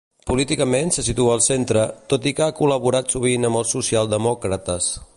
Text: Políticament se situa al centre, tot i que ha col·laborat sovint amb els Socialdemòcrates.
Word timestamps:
Políticament 0.27 0.89
se 0.95 1.03
situa 1.09 1.35
al 1.37 1.43
centre, 1.47 1.83
tot 2.13 2.27
i 2.31 2.35
que 2.39 2.47
ha 2.47 2.57
col·laborat 2.63 3.17
sovint 3.17 3.49
amb 3.51 3.61
els 3.61 3.79
Socialdemòcrates. 3.79 4.91